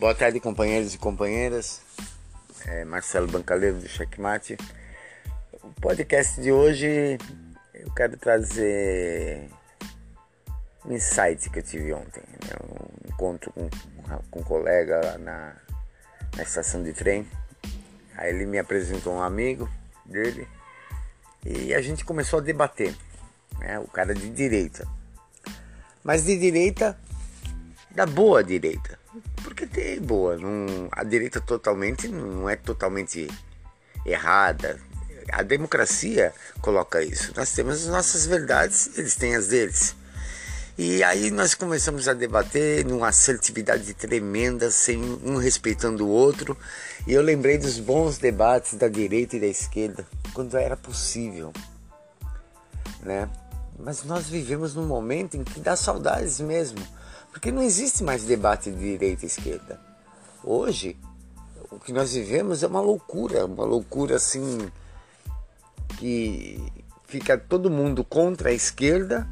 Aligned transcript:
Boa 0.00 0.14
tarde, 0.14 0.40
companheiros 0.40 0.94
e 0.94 0.98
companheiras. 0.98 1.82
É 2.66 2.86
Marcelo 2.86 3.26
Bancaleiro 3.26 3.80
do 3.80 3.86
Checkmate. 3.86 4.56
O 5.62 5.68
podcast 5.78 6.40
de 6.40 6.50
hoje 6.50 7.18
eu 7.74 7.92
quero 7.92 8.16
trazer 8.16 9.50
um 10.86 10.94
insight 10.94 11.50
que 11.50 11.58
eu 11.58 11.62
tive 11.62 11.92
ontem. 11.92 12.22
Né? 12.22 12.56
Um 12.64 13.10
encontro 13.10 13.52
com, 13.52 13.68
com 14.30 14.40
um 14.40 14.42
colega 14.42 15.02
lá 15.04 15.18
na, 15.18 15.56
na 16.34 16.42
estação 16.44 16.82
de 16.82 16.94
trem. 16.94 17.28
Aí 18.16 18.30
ele 18.30 18.46
me 18.46 18.58
apresentou 18.58 19.12
um 19.12 19.20
amigo 19.20 19.68
dele 20.06 20.48
e 21.44 21.74
a 21.74 21.82
gente 21.82 22.06
começou 22.06 22.38
a 22.38 22.42
debater. 22.42 22.96
Né? 23.58 23.78
O 23.78 23.86
cara 23.86 24.14
de 24.14 24.30
direita. 24.30 24.88
Mas 26.02 26.24
de 26.24 26.38
direita, 26.38 26.98
da 27.90 28.06
boa 28.06 28.42
direita 28.42 28.98
porque 29.60 29.66
tem 29.66 30.00
boa. 30.00 30.36
Não, 30.36 30.88
a 30.90 31.04
direita 31.04 31.40
totalmente 31.40 32.08
não 32.08 32.48
é 32.48 32.56
totalmente 32.56 33.28
errada. 34.06 34.80
A 35.32 35.42
democracia 35.42 36.32
coloca 36.60 37.02
isso. 37.02 37.32
Nós 37.36 37.52
temos 37.52 37.82
as 37.82 37.86
nossas 37.86 38.26
verdades, 38.26 38.90
eles 38.96 39.14
têm 39.14 39.36
as 39.36 39.48
deles. 39.48 39.94
E 40.78 41.02
aí 41.04 41.30
nós 41.30 41.54
começamos 41.54 42.08
a 42.08 42.14
debater 42.14 42.86
numa 42.86 43.08
assertividade 43.08 43.92
tremenda, 43.92 44.70
sem 44.70 44.98
um 44.98 45.36
respeitando 45.36 46.06
o 46.06 46.10
outro. 46.10 46.56
E 47.06 47.12
eu 47.12 47.20
lembrei 47.20 47.58
dos 47.58 47.78
bons 47.78 48.16
debates 48.16 48.74
da 48.74 48.88
direita 48.88 49.36
e 49.36 49.40
da 49.40 49.46
esquerda, 49.46 50.06
quando 50.32 50.56
era 50.56 50.76
possível. 50.76 51.52
Né? 53.02 53.28
Mas 53.78 54.04
nós 54.04 54.26
vivemos 54.26 54.74
num 54.74 54.86
momento 54.86 55.36
em 55.36 55.44
que 55.44 55.60
dá 55.60 55.76
saudades 55.76 56.40
mesmo 56.40 56.80
porque 57.30 57.52
não 57.52 57.62
existe 57.62 58.02
mais 58.02 58.24
debate 58.24 58.70
de 58.70 58.78
direita 58.78 59.24
e 59.24 59.28
esquerda. 59.28 59.80
Hoje, 60.42 60.96
o 61.70 61.78
que 61.78 61.92
nós 61.92 62.12
vivemos 62.12 62.62
é 62.62 62.66
uma 62.66 62.80
loucura, 62.80 63.46
uma 63.46 63.64
loucura 63.64 64.16
assim 64.16 64.70
que 65.98 66.58
fica 67.06 67.36
todo 67.36 67.70
mundo 67.70 68.04
contra 68.04 68.50
a 68.50 68.52
esquerda 68.52 69.28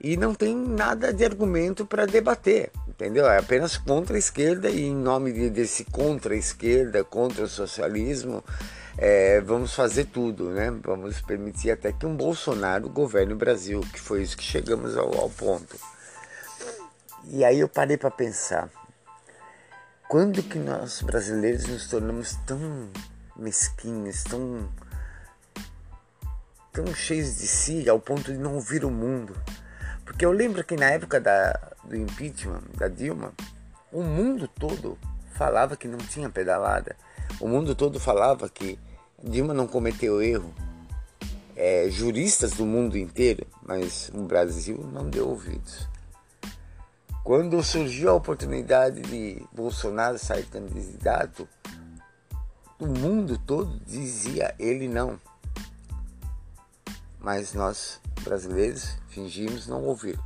e 0.00 0.16
não 0.16 0.34
tem 0.34 0.54
nada 0.54 1.12
de 1.12 1.24
argumento 1.24 1.84
para 1.84 2.06
debater, 2.06 2.70
entendeu? 2.86 3.26
É 3.26 3.38
apenas 3.38 3.76
contra 3.76 4.16
a 4.16 4.18
esquerda 4.18 4.70
e 4.70 4.84
em 4.84 4.94
nome 4.94 5.50
desse 5.50 5.84
contra 5.84 6.34
a 6.34 6.36
esquerda, 6.36 7.02
contra 7.02 7.44
o 7.44 7.48
socialismo, 7.48 8.44
é, 8.98 9.40
vamos 9.40 9.74
fazer 9.74 10.04
tudo, 10.06 10.50
né? 10.50 10.70
Vamos 10.82 11.20
permitir 11.20 11.70
até 11.70 11.92
que 11.92 12.06
um 12.06 12.16
Bolsonaro 12.16 12.88
governe 12.88 13.32
o 13.32 13.36
Brasil, 13.36 13.80
que 13.92 14.00
foi 14.00 14.22
isso 14.22 14.36
que 14.36 14.44
chegamos 14.44 14.96
ao, 14.96 15.14
ao 15.18 15.28
ponto. 15.28 15.76
E 17.28 17.44
aí 17.44 17.58
eu 17.58 17.68
parei 17.68 17.96
para 17.96 18.10
pensar, 18.10 18.70
quando 20.08 20.42
que 20.44 20.58
nós 20.58 21.02
brasileiros 21.02 21.66
nos 21.66 21.88
tornamos 21.88 22.36
tão 22.46 22.88
mesquinhos, 23.36 24.22
tão 24.22 24.68
tão 26.72 26.94
cheios 26.94 27.38
de 27.38 27.48
si 27.48 27.88
ao 27.88 27.98
ponto 27.98 28.32
de 28.32 28.38
não 28.38 28.54
ouvir 28.54 28.84
o 28.84 28.90
mundo? 28.90 29.34
Porque 30.04 30.24
eu 30.24 30.30
lembro 30.30 30.62
que 30.62 30.76
na 30.76 30.86
época 30.86 31.20
da, 31.20 31.52
do 31.82 31.96
impeachment 31.96 32.62
da 32.78 32.86
Dilma, 32.86 33.32
o 33.90 34.02
mundo 34.02 34.46
todo 34.46 34.96
falava 35.34 35.76
que 35.76 35.88
não 35.88 35.98
tinha 35.98 36.30
pedalada. 36.30 36.94
O 37.40 37.48
mundo 37.48 37.74
todo 37.74 37.98
falava 37.98 38.48
que 38.48 38.78
Dilma 39.20 39.52
não 39.52 39.66
cometeu 39.66 40.22
erro. 40.22 40.54
É, 41.56 41.88
juristas 41.90 42.52
do 42.52 42.64
mundo 42.64 42.96
inteiro, 42.96 43.46
mas 43.62 44.10
o 44.14 44.22
Brasil 44.22 44.78
não 44.92 45.10
deu 45.10 45.28
ouvidos. 45.28 45.88
Quando 47.26 47.60
surgiu 47.60 48.10
a 48.10 48.14
oportunidade 48.14 49.00
de 49.02 49.44
Bolsonaro 49.52 50.16
sair 50.16 50.44
candidato, 50.44 51.48
o 52.78 52.86
mundo 52.86 53.36
todo 53.36 53.80
dizia 53.84 54.54
ele 54.60 54.86
não. 54.86 55.20
Mas 57.18 57.52
nós, 57.52 58.00
brasileiros, 58.22 58.96
fingimos 59.08 59.66
não 59.66 59.82
ouvir. 59.82 60.16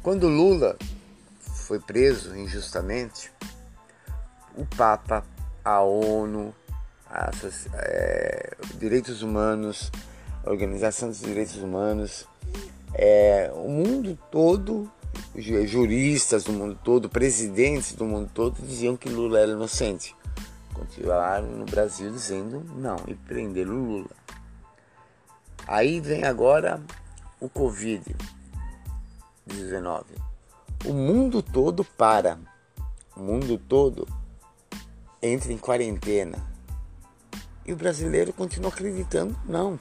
Quando 0.00 0.28
Lula 0.28 0.78
foi 1.40 1.80
preso 1.80 2.36
injustamente, 2.36 3.32
o 4.56 4.64
Papa, 4.76 5.24
a 5.64 5.80
ONU, 5.80 6.54
a, 7.10 7.32
é, 7.74 8.56
Direitos 8.78 9.20
Humanos, 9.20 9.90
Organização 10.44 11.08
dos 11.08 11.18
Direitos 11.18 11.56
Humanos, 11.56 12.24
é, 12.94 13.50
o 13.52 13.68
mundo 13.68 14.16
todo 14.30 14.88
juristas 15.40 16.44
do 16.44 16.52
mundo 16.52 16.78
todo, 16.82 17.08
presidentes 17.08 17.92
do 17.92 18.04
mundo 18.04 18.30
todo 18.32 18.60
diziam 18.60 18.96
que 18.96 19.08
Lula 19.08 19.40
era 19.40 19.52
inocente. 19.52 20.14
Continuaram 20.72 21.48
no 21.48 21.64
Brasil 21.64 22.10
dizendo 22.10 22.64
não 22.76 22.96
e 23.06 23.14
prenderam 23.14 23.72
Lula. 23.72 24.10
Aí 25.66 26.00
vem 26.00 26.24
agora 26.24 26.80
o 27.40 27.48
Covid-19. 27.48 30.04
O 30.84 30.92
mundo 30.92 31.42
todo 31.42 31.84
para. 31.84 32.38
O 33.16 33.20
mundo 33.20 33.58
todo 33.58 34.06
entra 35.20 35.52
em 35.52 35.58
quarentena. 35.58 36.38
E 37.66 37.72
o 37.72 37.76
brasileiro 37.76 38.32
continua 38.32 38.70
acreditando, 38.70 39.36
não. 39.44 39.78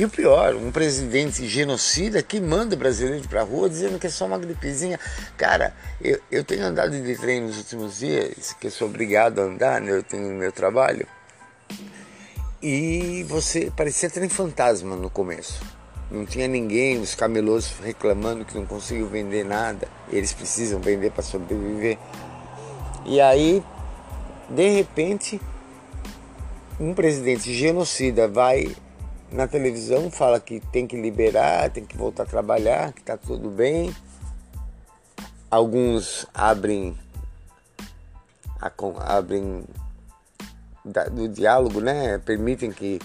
E 0.00 0.04
o 0.06 0.08
pior, 0.08 0.54
um 0.54 0.72
presidente 0.72 1.46
genocida 1.46 2.22
que 2.22 2.40
manda 2.40 2.74
brasileiros 2.74 3.26
para 3.26 3.42
rua 3.42 3.68
dizendo 3.68 3.98
que 3.98 4.06
é 4.06 4.10
só 4.10 4.24
uma 4.24 4.38
gripezinha. 4.38 4.98
Cara, 5.36 5.74
eu, 6.00 6.18
eu 6.32 6.42
tenho 6.42 6.64
andado 6.64 6.98
de 6.98 7.18
trem 7.18 7.42
nos 7.42 7.58
últimos 7.58 7.98
dias, 7.98 8.54
que 8.58 8.68
eu 8.68 8.70
sou 8.70 8.88
obrigado 8.88 9.40
a 9.40 9.42
andar, 9.42 9.78
né? 9.78 9.92
eu 9.92 10.02
tenho 10.02 10.32
meu 10.32 10.50
trabalho. 10.50 11.06
E 12.62 13.26
você 13.28 13.70
parecia 13.76 14.08
trem 14.08 14.30
fantasma 14.30 14.96
no 14.96 15.10
começo. 15.10 15.60
Não 16.10 16.24
tinha 16.24 16.48
ninguém, 16.48 16.98
os 16.98 17.14
camelôs 17.14 17.70
reclamando 17.84 18.46
que 18.46 18.54
não 18.54 18.64
conseguiu 18.64 19.06
vender 19.06 19.44
nada. 19.44 19.86
Eles 20.10 20.32
precisam 20.32 20.80
vender 20.80 21.10
para 21.10 21.22
sobreviver. 21.22 21.98
E 23.04 23.20
aí, 23.20 23.62
de 24.48 24.66
repente, 24.70 25.38
um 26.80 26.94
presidente 26.94 27.52
genocida 27.52 28.26
vai 28.26 28.74
na 29.32 29.46
televisão 29.46 30.10
fala 30.10 30.40
que 30.40 30.60
tem 30.72 30.86
que 30.86 31.00
liberar, 31.00 31.70
tem 31.70 31.84
que 31.84 31.96
voltar 31.96 32.24
a 32.24 32.26
trabalhar, 32.26 32.92
que 32.92 33.00
está 33.00 33.16
tudo 33.16 33.48
bem. 33.48 33.94
Alguns 35.50 36.26
abrem 36.34 36.96
abrem 38.98 39.64
do 41.12 41.28
diálogo, 41.28 41.80
né? 41.80 42.18
Permitem 42.18 42.70
que, 42.70 42.98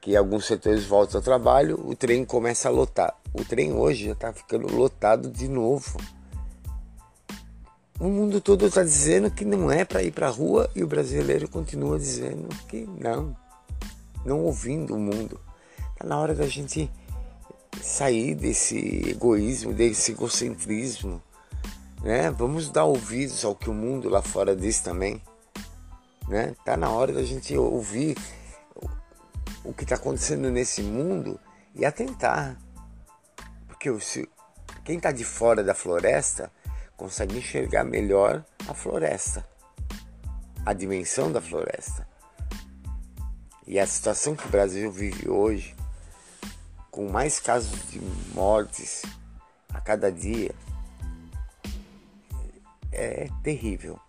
que 0.00 0.16
alguns 0.16 0.46
setores 0.46 0.84
voltem 0.84 1.16
ao 1.16 1.22
trabalho, 1.22 1.80
o 1.86 1.94
trem 1.94 2.24
começa 2.24 2.68
a 2.68 2.72
lotar. 2.72 3.14
O 3.32 3.44
trem 3.44 3.72
hoje 3.72 4.06
já 4.06 4.12
está 4.12 4.32
ficando 4.32 4.74
lotado 4.74 5.30
de 5.30 5.48
novo. 5.48 5.98
O 7.98 8.08
mundo 8.08 8.40
todo 8.40 8.66
está 8.66 8.82
dizendo 8.82 9.30
que 9.30 9.44
não 9.44 9.70
é 9.70 9.84
para 9.84 10.02
ir 10.02 10.10
para 10.10 10.26
a 10.26 10.30
rua 10.30 10.70
e 10.74 10.82
o 10.82 10.86
brasileiro 10.86 11.48
continua 11.48 11.98
dizendo 11.98 12.48
que 12.68 12.86
não, 12.98 13.34
não 14.24 14.44
ouvindo 14.44 14.94
o 14.94 14.98
mundo. 14.98 15.40
Está 15.96 16.06
na 16.06 16.18
hora 16.18 16.34
da 16.34 16.46
gente 16.46 16.90
sair 17.82 18.34
desse 18.34 19.08
egoísmo, 19.08 19.72
desse 19.72 20.12
egocentrismo. 20.12 21.22
Né? 22.02 22.30
Vamos 22.32 22.68
dar 22.68 22.84
ouvidos 22.84 23.42
ao 23.46 23.56
que 23.56 23.70
o 23.70 23.72
mundo 23.72 24.10
lá 24.10 24.20
fora 24.20 24.54
diz 24.54 24.80
também. 24.80 25.22
Né? 26.28 26.54
Tá 26.66 26.76
na 26.76 26.90
hora 26.90 27.14
da 27.14 27.22
gente 27.22 27.56
ouvir 27.56 28.14
o 29.64 29.72
que 29.72 29.84
está 29.84 29.94
acontecendo 29.94 30.50
nesse 30.50 30.82
mundo 30.82 31.40
e 31.74 31.86
atentar. 31.86 32.58
Porque 33.66 33.98
se, 34.00 34.28
quem 34.84 34.98
está 34.98 35.10
de 35.10 35.24
fora 35.24 35.64
da 35.64 35.74
floresta 35.74 36.52
consegue 36.94 37.38
enxergar 37.38 37.84
melhor 37.84 38.44
a 38.68 38.74
floresta, 38.74 39.48
a 40.66 40.74
dimensão 40.74 41.32
da 41.32 41.40
floresta. 41.40 42.06
E 43.66 43.80
a 43.80 43.86
situação 43.86 44.36
que 44.36 44.46
o 44.46 44.50
Brasil 44.50 44.92
vive 44.92 45.26
hoje 45.30 45.75
com 46.96 47.10
mais 47.10 47.38
casos 47.38 47.90
de 47.90 48.00
mortes 48.34 49.02
a 49.68 49.78
cada 49.82 50.10
dia, 50.10 50.54
é 52.90 53.28
terrível. 53.42 54.00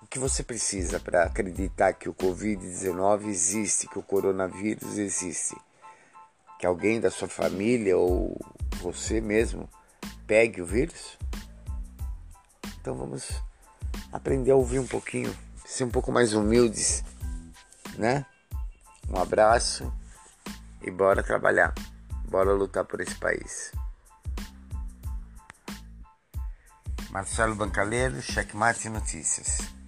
O 0.00 0.06
que 0.06 0.16
você 0.16 0.44
precisa 0.44 1.00
para 1.00 1.24
acreditar 1.24 1.92
que 1.92 2.08
o 2.08 2.14
Covid-19 2.14 3.26
existe, 3.26 3.88
que 3.88 3.98
o 3.98 4.02
coronavírus 4.02 4.96
existe? 4.96 5.56
Que 6.60 6.66
alguém 6.66 7.00
da 7.00 7.10
sua 7.10 7.26
família 7.26 7.98
ou 7.98 8.38
você 8.80 9.20
mesmo 9.20 9.68
pegue 10.24 10.62
o 10.62 10.66
vírus? 10.66 11.18
Então 12.80 12.94
vamos 12.94 13.28
aprender 14.12 14.52
a 14.52 14.56
ouvir 14.56 14.78
um 14.78 14.86
pouquinho, 14.86 15.36
ser 15.66 15.82
um 15.82 15.90
pouco 15.90 16.12
mais 16.12 16.32
humildes, 16.32 17.02
né? 17.98 18.24
Um 19.08 19.20
abraço 19.20 19.92
e 20.80 20.92
bora 20.92 21.24
trabalhar. 21.24 21.74
Bora 22.30 22.52
lutar 22.52 22.84
por 22.84 23.00
esse 23.00 23.16
país. 23.16 23.72
Marcelo 27.10 27.56
Bancaleiro, 27.56 28.22
Checkmate 28.22 28.88
Notícias. 28.88 29.79